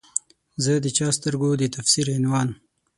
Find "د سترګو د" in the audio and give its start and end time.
1.11-1.63